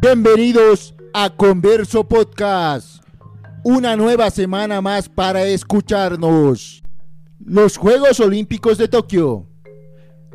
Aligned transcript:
Bienvenidos 0.00 0.94
a 1.14 1.30
Converso 1.30 2.04
Podcast. 2.04 3.02
Una 3.64 3.96
nueva 3.96 4.30
semana 4.30 4.80
más 4.82 5.08
para 5.08 5.44
escucharnos. 5.44 6.82
Los 7.44 7.78
Juegos 7.78 8.20
Olímpicos 8.20 8.76
de 8.76 8.88
Tokio. 8.88 9.46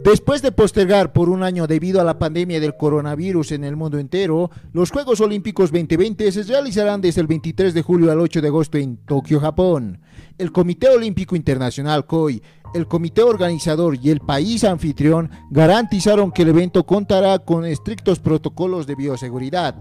Después 0.04 0.42
de 0.42 0.52
postergar 0.52 1.14
por 1.14 1.30
un 1.30 1.44
año 1.44 1.68
debido 1.68 2.02
a 2.02 2.04
la 2.04 2.18
pandemia 2.18 2.60
del 2.60 2.76
coronavirus 2.76 3.52
en 3.52 3.64
el 3.64 3.76
mundo 3.76 4.00
entero, 4.00 4.50
los 4.74 4.90
Juegos 4.90 5.22
Olímpicos 5.22 5.72
2020 5.72 6.32
se 6.32 6.44
realizarán 6.44 7.02
desde 7.02 7.22
el 7.22 7.28
23 7.28 7.74
de 7.74 7.82
julio 7.84 8.12
al 8.12 8.20
8 8.20 8.42
de 8.42 8.48
agosto 8.48 8.78
en 8.80 8.98
Tokio, 8.98 9.40
Japón. 9.40 10.02
El 10.40 10.52
Comité 10.52 10.90
Olímpico 10.90 11.36
Internacional 11.36 12.08
COI, 12.08 12.42
el 12.74 12.88
comité 12.88 13.22
organizador 13.22 13.98
y 14.02 14.10
el 14.10 14.22
país 14.22 14.64
anfitrión 14.64 15.30
garantizaron 15.50 16.32
que 16.32 16.44
el 16.44 16.50
evento 16.50 16.86
contará 16.86 17.40
con 17.40 17.66
estrictos 17.66 18.20
protocolos 18.20 18.88
de 18.88 18.96
bioseguridad. 18.96 19.76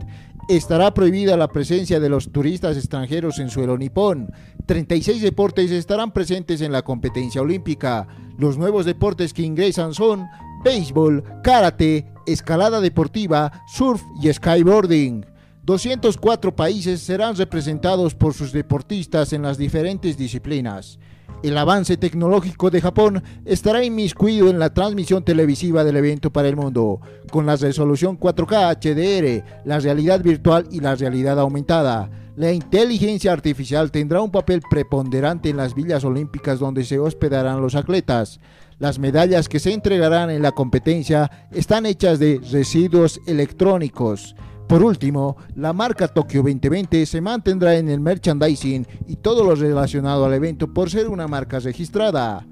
Estará 0.48 0.92
prohibida 0.92 1.36
la 1.36 1.48
presencia 1.48 2.00
de 2.00 2.08
los 2.08 2.32
turistas 2.32 2.76
extranjeros 2.76 3.38
en 3.38 3.50
suelo 3.50 3.78
nipón. 3.78 4.32
36 4.66 5.22
deportes 5.22 5.70
estarán 5.70 6.12
presentes 6.12 6.60
en 6.60 6.72
la 6.72 6.82
competencia 6.82 7.40
olímpica. 7.40 8.08
Los 8.40 8.56
nuevos 8.56 8.86
deportes 8.86 9.34
que 9.34 9.42
ingresan 9.42 9.92
son 9.92 10.26
béisbol, 10.64 11.22
karate, 11.44 12.10
escalada 12.26 12.80
deportiva, 12.80 13.52
surf 13.66 14.02
y 14.22 14.32
skyboarding. 14.32 15.26
204 15.64 16.56
países 16.56 17.02
serán 17.02 17.36
representados 17.36 18.14
por 18.14 18.32
sus 18.32 18.52
deportistas 18.52 19.34
en 19.34 19.42
las 19.42 19.58
diferentes 19.58 20.16
disciplinas. 20.16 20.98
El 21.42 21.58
avance 21.58 21.98
tecnológico 21.98 22.70
de 22.70 22.80
Japón 22.80 23.22
estará 23.44 23.84
inmiscuido 23.84 24.48
en 24.48 24.58
la 24.58 24.72
transmisión 24.72 25.22
televisiva 25.22 25.84
del 25.84 25.98
evento 25.98 26.32
para 26.32 26.48
el 26.48 26.56
mundo, 26.56 27.02
con 27.30 27.44
la 27.44 27.56
resolución 27.56 28.18
4K 28.18 28.78
HDR, 28.80 29.44
la 29.66 29.80
realidad 29.80 30.22
virtual 30.22 30.66
y 30.70 30.80
la 30.80 30.94
realidad 30.94 31.38
aumentada. 31.38 32.10
La 32.40 32.54
inteligencia 32.54 33.34
artificial 33.34 33.90
tendrá 33.90 34.22
un 34.22 34.30
papel 34.30 34.62
preponderante 34.62 35.50
en 35.50 35.58
las 35.58 35.74
villas 35.74 36.04
olímpicas 36.04 36.58
donde 36.58 36.84
se 36.84 36.98
hospedarán 36.98 37.60
los 37.60 37.74
atletas. 37.74 38.40
Las 38.78 38.98
medallas 38.98 39.46
que 39.46 39.60
se 39.60 39.74
entregarán 39.74 40.30
en 40.30 40.40
la 40.40 40.52
competencia 40.52 41.30
están 41.52 41.84
hechas 41.84 42.18
de 42.18 42.40
residuos 42.50 43.20
electrónicos. 43.26 44.34
Por 44.68 44.82
último, 44.82 45.36
la 45.54 45.74
marca 45.74 46.08
Tokio 46.08 46.40
2020 46.40 47.04
se 47.04 47.20
mantendrá 47.20 47.76
en 47.76 47.90
el 47.90 48.00
merchandising 48.00 48.86
y 49.06 49.16
todo 49.16 49.44
lo 49.44 49.54
relacionado 49.54 50.24
al 50.24 50.32
evento 50.32 50.72
por 50.72 50.88
ser 50.88 51.10
una 51.10 51.28
marca 51.28 51.58
registrada. 51.58 52.46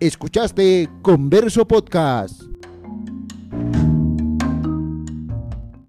Escuchaste 0.00 0.90
Converso 1.02 1.68
Podcast. 1.68 2.49